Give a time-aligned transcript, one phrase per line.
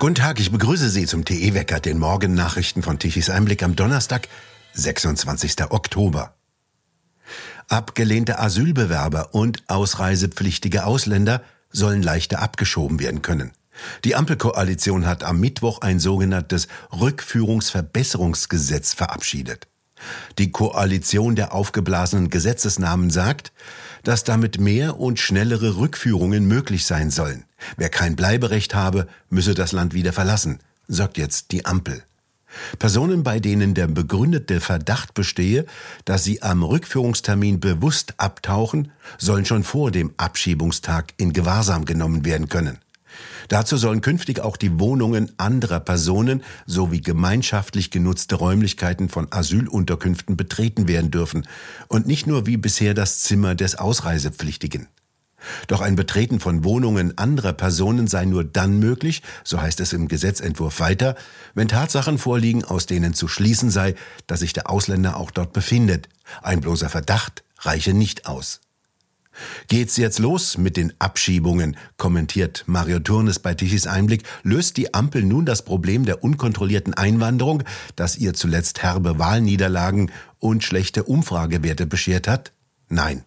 [0.00, 4.28] Guten Tag, ich begrüße Sie zum TE-Wecker, den Morgennachrichten von Tichys Einblick am Donnerstag,
[4.72, 5.70] 26.
[5.70, 6.36] Oktober.
[7.68, 13.52] Abgelehnte Asylbewerber und ausreisepflichtige Ausländer sollen leichter abgeschoben werden können.
[14.04, 16.66] Die Ampelkoalition hat am Mittwoch ein sogenanntes
[16.98, 19.69] Rückführungsverbesserungsgesetz verabschiedet.
[20.38, 23.52] Die Koalition der aufgeblasenen Gesetzesnamen sagt,
[24.02, 27.44] dass damit mehr und schnellere Rückführungen möglich sein sollen.
[27.76, 32.02] Wer kein Bleiberecht habe, müsse das Land wieder verlassen, sagt jetzt die Ampel.
[32.78, 35.66] Personen, bei denen der begründete Verdacht bestehe,
[36.04, 42.48] dass sie am Rückführungstermin bewusst abtauchen, sollen schon vor dem Abschiebungstag in Gewahrsam genommen werden
[42.48, 42.78] können.
[43.48, 50.88] Dazu sollen künftig auch die Wohnungen anderer Personen sowie gemeinschaftlich genutzte Räumlichkeiten von Asylunterkünften betreten
[50.88, 51.46] werden dürfen
[51.88, 54.88] und nicht nur wie bisher das Zimmer des Ausreisepflichtigen.
[55.66, 60.08] Doch ein Betreten von Wohnungen anderer Personen sei nur dann möglich, so heißt es im
[60.08, 61.16] Gesetzentwurf weiter,
[61.54, 63.94] wenn Tatsachen vorliegen, aus denen zu schließen sei,
[64.26, 66.08] dass sich der Ausländer auch dort befindet.
[66.42, 68.60] Ein bloßer Verdacht reiche nicht aus.
[69.68, 75.22] Geht's jetzt los mit den Abschiebungen, kommentiert Mario Turnes bei Tichys Einblick, löst die Ampel
[75.22, 77.62] nun das Problem der unkontrollierten Einwanderung,
[77.96, 82.52] das ihr zuletzt herbe Wahlniederlagen und schlechte Umfragewerte beschert hat?
[82.88, 83.24] Nein.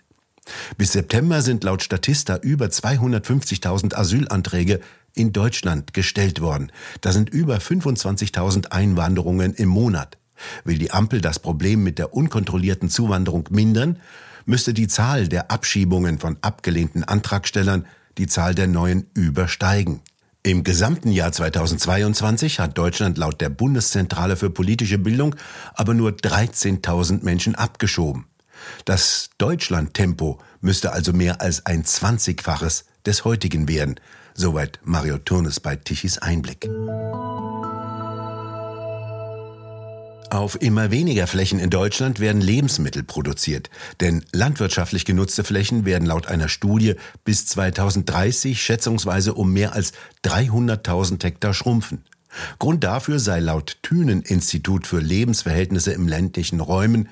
[0.77, 4.81] Bis September sind laut Statista über 250.000 Asylanträge
[5.15, 6.71] in Deutschland gestellt worden.
[7.01, 10.17] Das sind über 25.000 Einwanderungen im Monat.
[10.65, 13.99] Will die Ampel das Problem mit der unkontrollierten Zuwanderung mindern,
[14.45, 17.85] müsste die Zahl der Abschiebungen von abgelehnten Antragstellern
[18.17, 20.01] die Zahl der neuen übersteigen.
[20.43, 25.35] Im gesamten Jahr 2022 hat Deutschland laut der Bundeszentrale für politische Bildung
[25.73, 28.25] aber nur 13.000 Menschen abgeschoben.
[28.85, 33.99] Das Deutschland-Tempo müsste also mehr als ein Zwanzigfaches des heutigen werden.
[34.33, 36.67] Soweit Mario Turnes bei Tichys Einblick.
[40.33, 46.25] Auf immer weniger Flächen in Deutschland werden Lebensmittel produziert, denn landwirtschaftlich genutzte Flächen werden laut
[46.25, 49.93] einer Studie bis 2030 schätzungsweise um mehr als
[50.25, 52.03] 300.000 Hektar schrumpfen.
[52.57, 57.09] Grund dafür sei laut Thünen-Institut für Lebensverhältnisse im ländlichen Räumen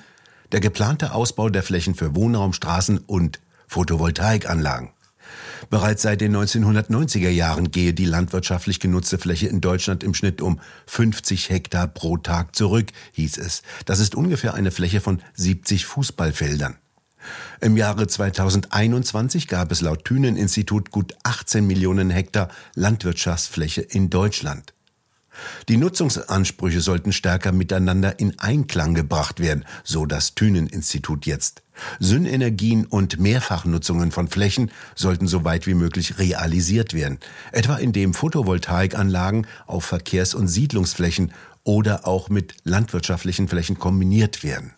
[0.50, 4.90] der geplante Ausbau der Flächen für Wohnraum, Straßen und Photovoltaikanlagen.
[5.70, 10.60] Bereits seit den 1990er Jahren gehe die landwirtschaftlich genutzte Fläche in Deutschland im Schnitt um
[10.86, 13.62] 50 Hektar pro Tag zurück, hieß es.
[13.86, 16.76] Das ist ungefähr eine Fläche von 70 Fußballfeldern.
[17.60, 24.74] Im Jahre 2021 gab es laut Thünen-Institut gut 18 Millionen Hektar Landwirtschaftsfläche in Deutschland.
[25.68, 31.62] Die Nutzungsansprüche sollten stärker miteinander in Einklang gebracht werden, so das Thünen-Institut jetzt.
[32.00, 37.18] Synergien und Mehrfachnutzungen von Flächen sollten so weit wie möglich realisiert werden,
[37.50, 41.32] etwa indem Photovoltaikanlagen auf Verkehrs- und Siedlungsflächen
[41.64, 44.72] oder auch mit landwirtschaftlichen Flächen kombiniert werden.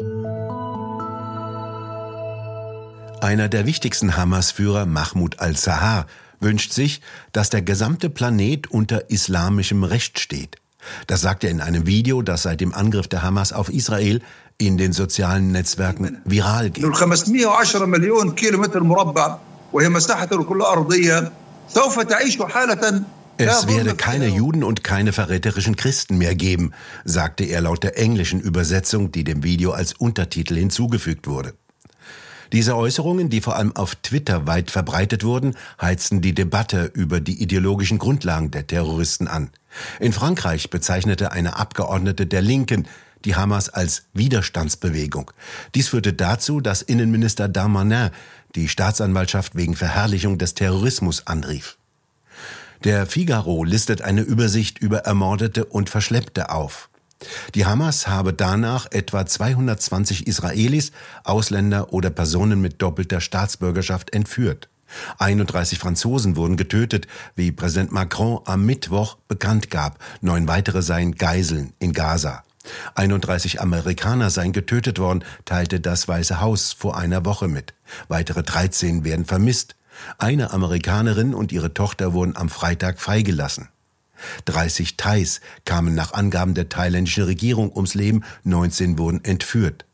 [3.20, 6.06] Einer der wichtigsten Hamas-Führer, Mahmoud al-Sahar,
[6.44, 7.00] wünscht sich,
[7.32, 10.56] dass der gesamte Planet unter islamischem Recht steht.
[11.06, 14.20] Das sagt er in einem Video, das seit dem Angriff der Hamas auf Israel
[14.58, 16.84] in den sozialen Netzwerken viral geht.
[23.36, 26.70] Es werde keine Juden und keine verräterischen Christen mehr geben,
[27.04, 31.54] sagte er laut der englischen Übersetzung, die dem Video als Untertitel hinzugefügt wurde.
[32.52, 37.42] Diese Äußerungen, die vor allem auf Twitter weit verbreitet wurden, heizten die Debatte über die
[37.42, 39.50] ideologischen Grundlagen der Terroristen an.
[40.00, 42.86] In Frankreich bezeichnete eine Abgeordnete der Linken
[43.24, 45.30] die Hamas als Widerstandsbewegung.
[45.74, 48.10] Dies führte dazu, dass Innenminister Darmanin
[48.54, 51.76] die Staatsanwaltschaft wegen Verherrlichung des Terrorismus anrief.
[52.84, 56.90] Der Figaro listet eine Übersicht über Ermordete und Verschleppte auf.
[57.54, 60.92] Die Hamas habe danach etwa 220 Israelis,
[61.22, 64.68] Ausländer oder Personen mit doppelter Staatsbürgerschaft entführt.
[65.18, 69.98] 31 Franzosen wurden getötet, wie Präsident Macron am Mittwoch bekannt gab.
[70.20, 72.44] Neun weitere seien Geiseln in Gaza.
[72.94, 77.74] 31 Amerikaner seien getötet worden, teilte das Weiße Haus vor einer Woche mit.
[78.08, 79.76] Weitere 13 werden vermisst.
[80.18, 83.68] Eine Amerikanerin und ihre Tochter wurden am Freitag freigelassen.
[84.46, 89.84] 30 Thais kamen nach Angaben der thailändischen Regierung ums Leben, 19 wurden entführt.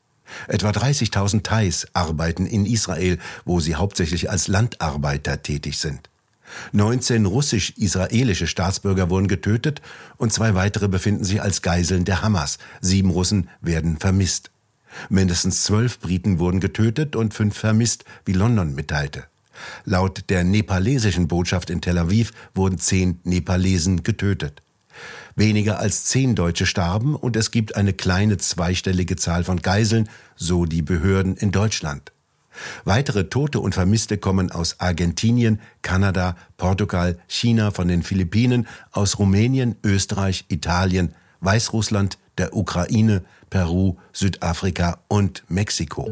[0.46, 6.08] Etwa 30.000 Thais arbeiten in Israel, wo sie hauptsächlich als Landarbeiter tätig sind.
[6.72, 9.80] 19 russisch-israelische Staatsbürger wurden getötet
[10.16, 12.58] und zwei weitere befinden sich als Geiseln der Hamas.
[12.80, 14.50] Sieben Russen werden vermisst.
[15.08, 19.24] Mindestens zwölf Briten wurden getötet und fünf vermisst, wie London mitteilte.
[19.84, 24.62] Laut der nepalesischen Botschaft in Tel Aviv wurden zehn Nepalesen getötet.
[25.36, 30.64] Weniger als zehn Deutsche starben und es gibt eine kleine zweistellige Zahl von Geiseln, so
[30.64, 32.12] die Behörden in Deutschland.
[32.84, 39.76] Weitere Tote und Vermisste kommen aus Argentinien, Kanada, Portugal, China, von den Philippinen, aus Rumänien,
[39.84, 46.08] Österreich, Italien, Weißrussland, der Ukraine, Peru, Südafrika und Mexiko.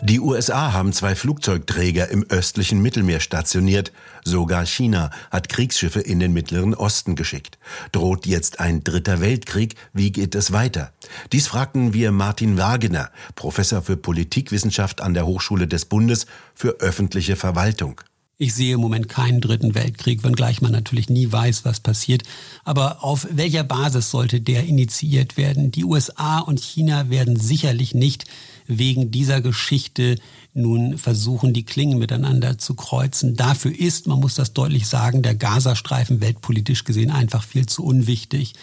[0.00, 3.92] Die USA haben zwei Flugzeugträger im östlichen Mittelmeer stationiert.
[4.24, 7.58] Sogar China hat Kriegsschiffe in den Mittleren Osten geschickt.
[7.90, 9.74] Droht jetzt ein dritter Weltkrieg?
[9.92, 10.92] Wie geht es weiter?
[11.32, 17.34] Dies fragten wir Martin Wagner, Professor für Politikwissenschaft an der Hochschule des Bundes für öffentliche
[17.34, 18.00] Verwaltung.
[18.40, 22.22] Ich sehe im Moment keinen dritten Weltkrieg, wenngleich man natürlich nie weiß, was passiert.
[22.62, 25.72] Aber auf welcher Basis sollte der initiiert werden?
[25.72, 28.26] Die USA und China werden sicherlich nicht
[28.68, 30.16] wegen dieser Geschichte
[30.54, 33.34] nun versuchen, die Klingen miteinander zu kreuzen.
[33.34, 38.54] Dafür ist, man muss das deutlich sagen, der Gazastreifen weltpolitisch gesehen einfach viel zu unwichtig.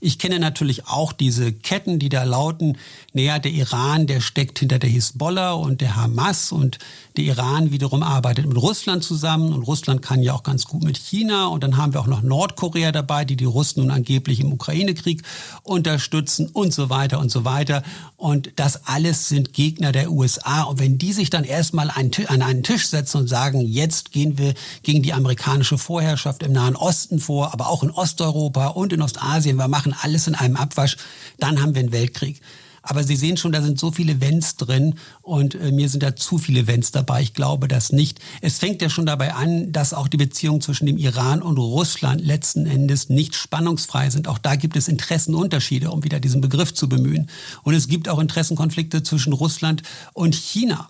[0.00, 2.78] Ich kenne natürlich auch diese Ketten, die da lauten,
[3.12, 6.78] naja, der Iran, der steckt hinter der Hisbollah und der Hamas und
[7.16, 10.96] der Iran wiederum arbeitet mit Russland zusammen und Russland kann ja auch ganz gut mit
[10.96, 14.52] China und dann haben wir auch noch Nordkorea dabei, die die Russen nun angeblich im
[14.52, 15.22] Ukraine-Krieg
[15.62, 17.82] unterstützen und so weiter und so weiter.
[18.16, 20.62] Und das alles sind Gegner der USA.
[20.62, 24.54] Und wenn die sich dann erstmal an einen Tisch setzen und sagen, jetzt gehen wir
[24.82, 29.56] gegen die amerikanische Vorherrschaft im Nahen Osten vor, aber auch in Osteuropa und in Ostasien,
[29.56, 30.96] wir machen alles in einem Abwasch,
[31.38, 32.40] dann haben wir einen Weltkrieg.
[32.82, 36.16] Aber Sie sehen schon, da sind so viele Wenns drin und äh, mir sind da
[36.16, 37.22] zu viele Wenns dabei.
[37.22, 38.20] Ich glaube das nicht.
[38.40, 42.22] Es fängt ja schon dabei an, dass auch die Beziehungen zwischen dem Iran und Russland
[42.22, 44.28] letzten Endes nicht spannungsfrei sind.
[44.28, 47.28] Auch da gibt es Interessenunterschiede, um wieder diesen Begriff zu bemühen.
[47.62, 49.82] Und es gibt auch Interessenkonflikte zwischen Russland
[50.14, 50.88] und China.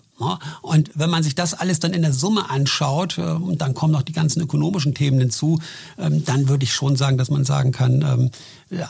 [0.61, 3.93] Und wenn man sich das alles dann in der Summe anschaut, äh, und dann kommen
[3.93, 5.59] noch die ganzen ökonomischen Themen hinzu,
[5.97, 8.31] ähm, dann würde ich schon sagen, dass man sagen kann, ähm,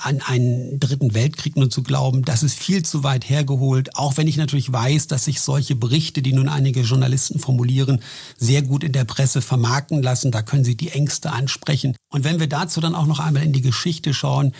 [0.04, 3.96] an einen dritten Weltkrieg nur zu glauben, das ist viel zu weit hergeholt.
[3.96, 8.02] Auch wenn ich natürlich weiß, dass sich solche Berichte, die nun einige Journalisten formulieren,
[8.38, 10.32] sehr gut in der Presse vermarkten lassen.
[10.32, 11.96] Da können sie die Ängste ansprechen.
[12.10, 14.54] Und wenn wir dazu dann auch noch einmal in die Geschichte schauen,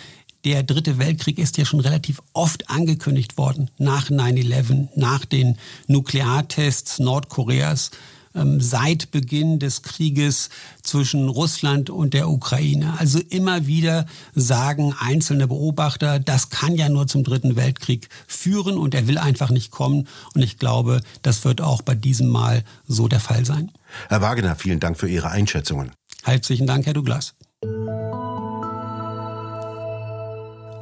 [0.44, 5.56] der dritte Weltkrieg ist ja schon relativ oft angekündigt worden, nach 9-11, nach den
[5.86, 7.90] Nukleartests Nordkoreas,
[8.34, 10.48] ähm, seit Beginn des Krieges
[10.82, 12.94] zwischen Russland und der Ukraine.
[12.98, 18.94] Also immer wieder sagen einzelne Beobachter, das kann ja nur zum dritten Weltkrieg führen und
[18.94, 20.08] er will einfach nicht kommen.
[20.34, 23.70] Und ich glaube, das wird auch bei diesem Mal so der Fall sein.
[24.08, 25.92] Herr Wagner, vielen Dank für Ihre Einschätzungen.
[26.22, 27.34] Herzlichen Dank, Herr Douglas.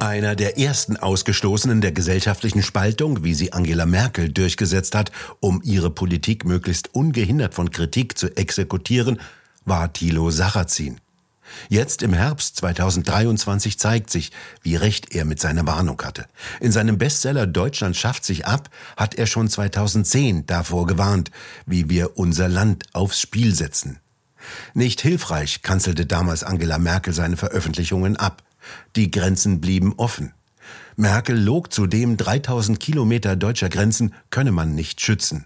[0.01, 5.11] Einer der ersten Ausgestoßenen der gesellschaftlichen Spaltung, wie sie Angela Merkel durchgesetzt hat,
[5.41, 9.21] um ihre Politik möglichst ungehindert von Kritik zu exekutieren,
[9.63, 10.99] war Thilo Sarrazin.
[11.69, 14.31] Jetzt im Herbst 2023 zeigt sich,
[14.63, 16.25] wie recht er mit seiner Warnung hatte.
[16.61, 21.29] In seinem Bestseller Deutschland schafft sich ab hat er schon 2010 davor gewarnt,
[21.67, 23.99] wie wir unser Land aufs Spiel setzen.
[24.73, 28.41] Nicht hilfreich kanzelte damals Angela Merkel seine Veröffentlichungen ab.
[28.95, 30.33] Die Grenzen blieben offen.
[30.95, 35.45] Merkel log zudem 3000 Kilometer deutscher Grenzen könne man nicht schützen.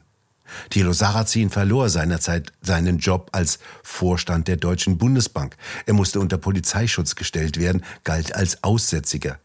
[0.70, 5.56] Thilo Sarrazin verlor seinerzeit seinen Job als Vorstand der Deutschen Bundesbank.
[5.86, 9.40] Er musste unter Polizeischutz gestellt werden, galt als Aussätziger.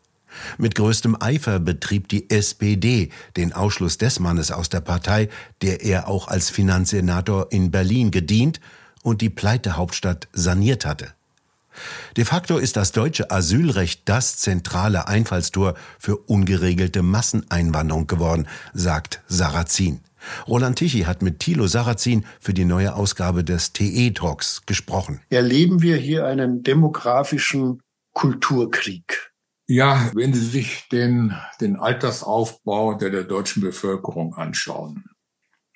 [0.59, 5.29] Mit größtem Eifer betrieb die SPD den Ausschluss des Mannes aus der Partei,
[5.62, 8.61] der er auch als Finanzsenator in Berlin gedient
[9.03, 11.12] und die Pleitehauptstadt saniert hatte.
[12.17, 20.00] De facto ist das deutsche Asylrecht das zentrale Einfallstor für ungeregelte Masseneinwanderung geworden, sagt Sarrazin.
[20.47, 25.21] Roland Tichy hat mit Thilo Sarrazin für die neue Ausgabe des TE Talks gesprochen.
[25.31, 27.81] Erleben wir hier einen demografischen
[28.12, 29.31] Kulturkrieg?
[29.67, 35.05] Ja, wenn Sie sich den, den Altersaufbau der, der deutschen Bevölkerung anschauen,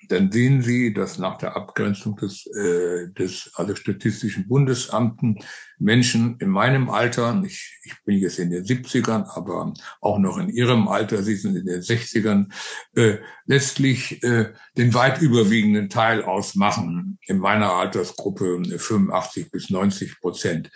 [0.07, 5.39] dann sehen Sie, dass nach der Abgrenzung des, äh, des also Statistischen Bundesamten
[5.77, 10.49] Menschen in meinem Alter, ich, ich bin jetzt in den 70ern, aber auch noch in
[10.49, 12.47] Ihrem Alter, Sie sind in den 60ern,
[12.95, 20.71] äh, letztlich äh, den weit überwiegenden Teil ausmachen in meiner Altersgruppe 85 bis 90 Prozent.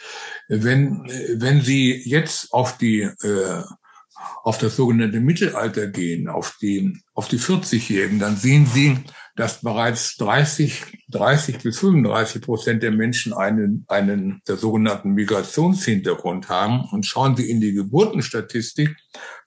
[0.47, 1.03] Wenn,
[1.35, 3.63] wenn Sie jetzt auf die äh,
[4.43, 8.97] auf das sogenannte Mittelalter gehen, auf die, auf die 40-Jährigen, dann sehen Sie,
[9.35, 16.81] dass bereits 30, 30 bis 35 Prozent der Menschen einen, einen der sogenannten Migrationshintergrund haben.
[16.91, 18.95] Und schauen Sie in die Geburtenstatistik,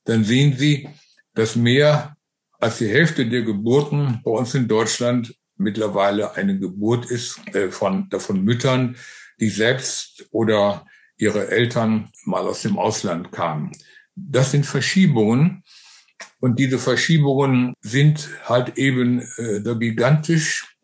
[0.04, 0.88] dann sehen Sie,
[1.34, 2.16] dass mehr
[2.58, 8.08] als die Hälfte der Geburten bei uns in Deutschland mittlerweile eine Geburt ist äh, von,
[8.10, 8.96] von Müttern,
[9.40, 10.86] die selbst oder
[11.16, 13.72] ihre Eltern mal aus dem Ausland kamen.
[14.14, 15.62] Das sind Verschiebungen.
[16.40, 20.76] Und diese Verschiebungen sind halt eben äh, gigantisch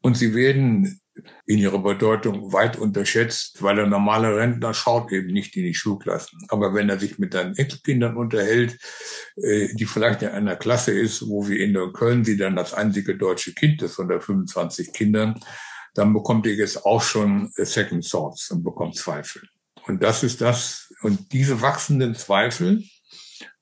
[0.00, 1.00] und sie werden
[1.46, 6.38] in ihrer Bedeutung weit unterschätzt, weil der normale Rentner schaut eben nicht in die Schulklassen.
[6.48, 8.78] Aber wenn er sich mit seinen Enkelkindern unterhält,
[9.36, 13.16] äh, die vielleicht in einer Klasse ist, wo wir in Köln sie dann das einzige
[13.16, 15.38] deutsche Kind ist von der 25 Kindern,
[15.94, 19.42] dann bekommt ihr jetzt auch schon Second Thoughts und bekommt Zweifel.
[19.86, 22.82] Und das ist das, und diese wachsenden Zweifel,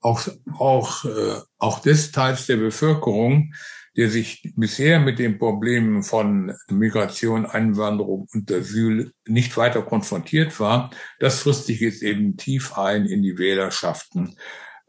[0.00, 0.26] auch,
[0.58, 3.54] auch, äh, auch des Teils der Bevölkerung,
[3.96, 10.90] der sich bisher mit den Problemen von Migration, Einwanderung und Asyl nicht weiter konfrontiert war,
[11.18, 14.36] das frisst sich jetzt eben tief ein in die Wählerschaften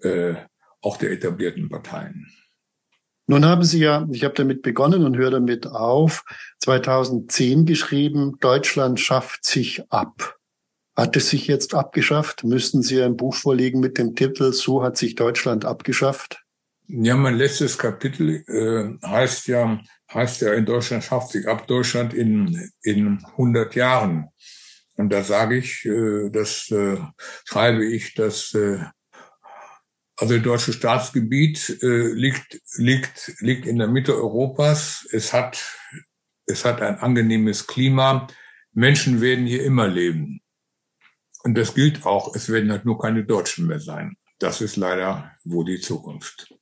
[0.01, 0.35] äh,
[0.81, 2.31] auch der etablierten Parteien.
[3.25, 6.23] Nun haben Sie ja, ich habe damit begonnen und höre damit auf,
[6.59, 10.37] 2010 geschrieben, Deutschland schafft sich ab.
[10.95, 12.43] Hat es sich jetzt abgeschafft?
[12.43, 16.43] Müssten Sie ein Buch vorlegen mit dem Titel So hat sich Deutschland abgeschafft?
[16.87, 19.79] Ja, mein letztes Kapitel äh, heißt ja,
[20.13, 24.29] heißt ja in Deutschland schafft sich ab Deutschland in, in 100 Jahren.
[24.95, 26.97] Und da sage ich, äh, das äh,
[27.45, 28.79] schreibe ich, dass äh,
[30.17, 35.07] also das deutsche Staatsgebiet äh, liegt, liegt, liegt in der Mitte Europas.
[35.11, 35.63] Es hat,
[36.45, 38.27] es hat ein angenehmes Klima.
[38.73, 40.42] Menschen werden hier immer leben.
[41.43, 42.35] Und das gilt auch.
[42.35, 44.15] Es werden halt nur keine Deutschen mehr sein.
[44.39, 46.53] Das ist leider wohl die Zukunft.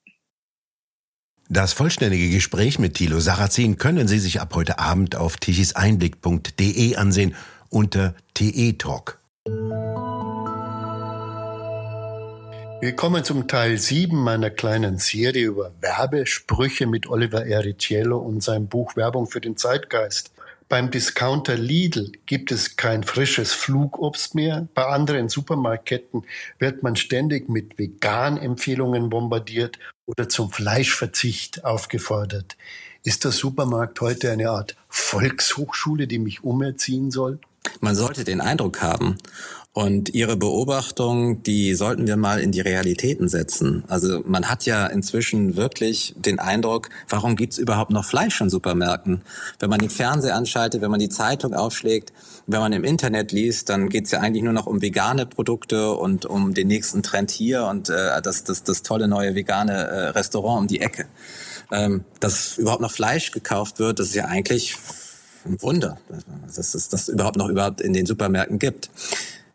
[1.50, 7.36] Das vollständige Gespräch mit Thilo Sarrazin können Sie sich ab heute Abend auf tichiseinblick.de ansehen
[7.70, 9.20] unter TE Talk.
[12.82, 18.68] Wir kommen zum Teil 7 meiner kleinen Serie über Werbesprüche mit Oliver Ericiello und seinem
[18.68, 20.31] Buch Werbung für den Zeitgeist.
[20.72, 24.70] Beim Discounter Lidl gibt es kein frisches Flugobst mehr.
[24.74, 26.24] Bei anderen Supermarktketten
[26.60, 32.56] wird man ständig mit Vegan-Empfehlungen bombardiert oder zum Fleischverzicht aufgefordert.
[33.04, 37.42] Ist der Supermarkt heute eine Art Volkshochschule, die mich umerziehen soll?
[37.80, 39.18] Man sollte den Eindruck haben.
[39.74, 43.86] Und Ihre Beobachtung, die sollten wir mal in die Realitäten setzen.
[43.88, 49.22] Also man hat ja inzwischen wirklich den Eindruck, warum gibt's überhaupt noch Fleisch in Supermärkten?
[49.60, 52.12] Wenn man den Fernseher anschaltet, wenn man die Zeitung aufschlägt,
[52.48, 56.26] wenn man im Internet liest, dann geht's ja eigentlich nur noch um vegane Produkte und
[56.26, 60.60] um den nächsten Trend hier und äh, das, das, das tolle neue vegane äh, Restaurant
[60.60, 61.06] um die Ecke.
[61.72, 64.76] Ähm, dass überhaupt noch Fleisch gekauft wird, das ist ja eigentlich
[65.46, 65.98] ein Wunder,
[66.56, 68.90] dass es das überhaupt noch überhaupt in den Supermärkten gibt.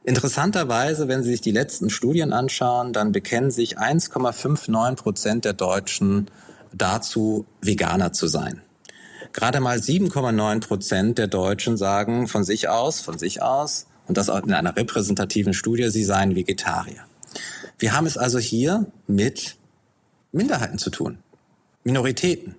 [0.05, 6.29] Interessanterweise, wenn Sie sich die letzten Studien anschauen, dann bekennen sich 1,59 Prozent der Deutschen
[6.73, 8.63] dazu, Veganer zu sein.
[9.33, 14.29] Gerade mal 7,9 Prozent der Deutschen sagen von sich aus, von sich aus, und das
[14.29, 17.01] in einer repräsentativen Studie, sie seien Vegetarier.
[17.79, 19.57] Wir haben es also hier mit
[20.33, 21.19] Minderheiten zu tun.
[21.83, 22.55] Minoritäten.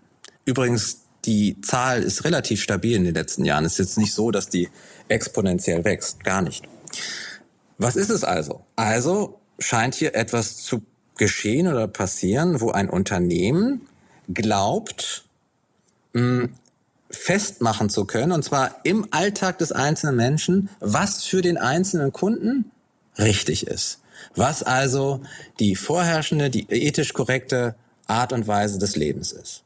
[0.46, 3.66] Übrigens, die Zahl ist relativ stabil in den letzten Jahren.
[3.66, 4.70] Es ist jetzt nicht so, dass die
[5.10, 6.24] exponentiell wächst.
[6.24, 6.64] Gar nicht.
[7.78, 8.66] Was ist es also?
[8.76, 10.84] Also scheint hier etwas zu
[11.18, 13.82] geschehen oder passieren, wo ein Unternehmen
[14.34, 15.26] glaubt,
[16.14, 16.54] hm,
[17.10, 22.72] festmachen zu können, und zwar im Alltag des einzelnen Menschen, was für den einzelnen Kunden
[23.18, 24.02] richtig ist.
[24.36, 25.22] Was also
[25.60, 27.76] die vorherrschende, die ethisch korrekte
[28.08, 29.64] Art und Weise des Lebens ist.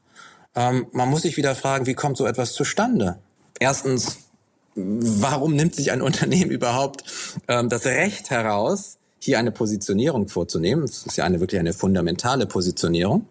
[0.56, 3.18] Ähm, man muss sich wieder fragen, wie kommt so etwas zustande?
[3.60, 4.18] Erstens,
[4.76, 7.04] warum nimmt sich ein Unternehmen überhaupt
[7.48, 10.82] ähm, das Recht heraus, hier eine Positionierung vorzunehmen?
[10.86, 13.26] Das ist ja eine wirklich eine fundamentale Positionierung.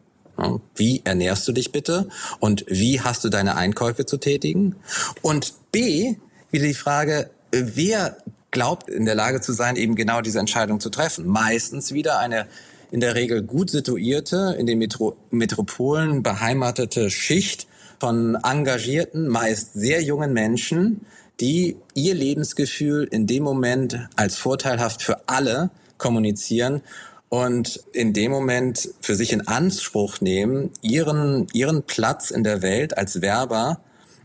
[0.74, 2.08] Wie ernährst du dich bitte?
[2.38, 4.76] Und wie hast du deine Einkäufe zu tätigen?
[5.20, 6.16] Und B,
[6.50, 8.16] wieder die Frage, wer
[8.50, 11.26] glaubt in der Lage zu sein, eben genau diese Entscheidung zu treffen?
[11.26, 12.46] Meistens wieder eine
[12.90, 17.66] in der Regel gut situierte, in den Metro Metropolen beheimatete Schicht
[17.98, 21.06] von engagierten, meist sehr jungen Menschen,
[21.40, 26.82] die ihr Lebensgefühl in dem Moment als vorteilhaft für alle kommunizieren
[27.28, 32.98] und in dem Moment für sich in Anspruch nehmen, ihren, ihren Platz in der Welt
[32.98, 33.80] als Werber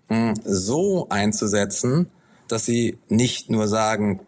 [0.08, 2.08] hm, so einzusetzen,
[2.48, 4.22] dass sie nicht nur sagen,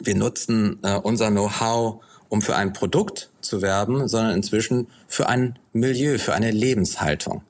[0.00, 2.02] wir nutzen äh, unser Know-how,
[2.34, 7.42] um für ein Produkt zu werben, sondern inzwischen für ein Milieu, für eine Lebenshaltung.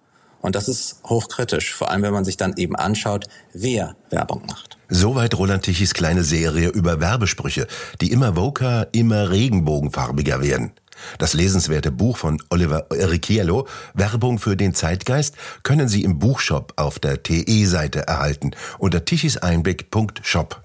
[0.43, 3.25] Und das ist hochkritisch, vor allem wenn man sich dann eben anschaut,
[3.55, 4.77] wer Werbung macht.
[4.91, 7.67] Soweit Roland Tichys kleine Serie über Werbesprüche,
[8.03, 10.73] die immer woker, immer regenbogenfarbiger werden.
[11.19, 16.99] Das lesenswerte Buch von Oliver Erichiello, Werbung für den Zeitgeist, können Sie im Buchshop auf
[16.99, 20.61] der TE-Seite erhalten unter tichiseinblick.shop.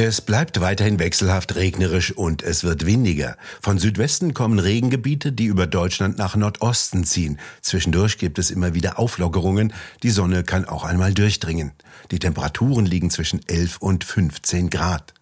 [0.00, 3.36] Es bleibt weiterhin wechselhaft regnerisch und es wird windiger.
[3.60, 7.40] Von Südwesten kommen Regengebiete, die über Deutschland nach Nordosten ziehen.
[7.62, 9.72] Zwischendurch gibt es immer wieder Auflockerungen.
[10.04, 11.72] Die Sonne kann auch einmal durchdringen.
[12.12, 15.14] Die Temperaturen liegen zwischen 11 und 15 Grad.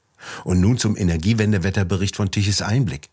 [0.44, 3.08] Und nun zum Energiewendewetterbericht von Tichys Einblick.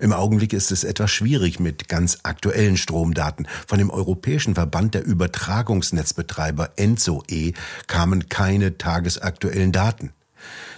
[0.00, 3.46] Im Augenblick ist es etwas schwierig mit ganz aktuellen Stromdaten.
[3.66, 7.52] Von dem Europäischen Verband der Übertragungsnetzbetreiber ENZO-E
[7.86, 10.14] kamen keine tagesaktuellen Daten.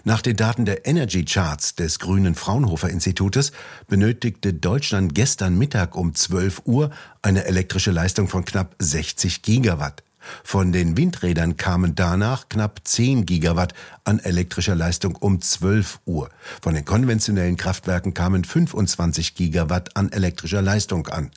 [0.06, 3.52] Nach den Daten der Energy Charts des Grünen Fraunhofer Institutes
[3.88, 6.90] benötigte Deutschland gestern Mittag um 12 Uhr
[7.22, 10.02] eine elektrische Leistung von knapp 60 Gigawatt.
[10.42, 13.72] Von den Windrädern kamen danach knapp 10 Gigawatt
[14.04, 16.28] an elektrischer Leistung um 12 Uhr.
[16.60, 21.30] Von den konventionellen Kraftwerken kamen 25 Gigawatt an elektrischer Leistung an.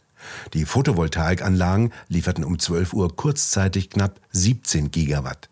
[0.53, 5.47] Die Photovoltaikanlagen lieferten um 12 Uhr kurzzeitig knapp 17 Gigawatt.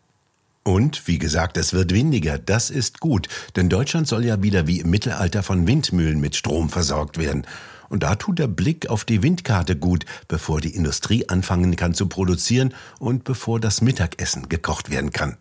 [0.67, 2.39] Und wie gesagt, es wird windiger.
[2.39, 6.69] Das ist gut, denn Deutschland soll ja wieder wie im Mittelalter von Windmühlen mit Strom
[6.69, 7.45] versorgt werden.
[7.88, 12.07] Und da tut der Blick auf die Windkarte gut, bevor die Industrie anfangen kann zu
[12.07, 15.38] produzieren und bevor das Mittagessen gekocht werden kann.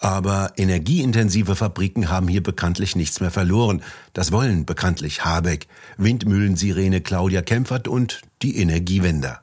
[0.00, 3.80] Aber energieintensive Fabriken haben hier bekanntlich nichts mehr verloren.
[4.12, 5.68] Das wollen bekanntlich Habeck,
[5.98, 9.42] Windmühlensirene Claudia Kempfert und die Energiewender.